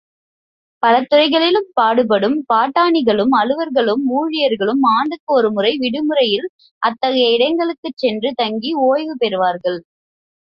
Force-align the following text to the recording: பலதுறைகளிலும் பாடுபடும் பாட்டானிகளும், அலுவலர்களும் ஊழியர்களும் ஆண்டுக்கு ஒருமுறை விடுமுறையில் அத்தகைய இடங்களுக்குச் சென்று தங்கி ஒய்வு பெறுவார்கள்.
பலதுறைகளிலும் 0.83 1.67
பாடுபடும் 1.73 2.37
பாட்டானிகளும், 2.47 3.33
அலுவலர்களும் 3.39 4.01
ஊழியர்களும் 4.11 4.81
ஆண்டுக்கு 4.93 5.31
ஒருமுறை 5.33 5.73
விடுமுறையில் 5.77 6.47
அத்தகைய 6.81 7.35
இடங்களுக்குச் 7.37 7.97
சென்று 7.97 8.31
தங்கி 8.35 8.71
ஒய்வு 8.87 9.15
பெறுவார்கள். 9.19 9.79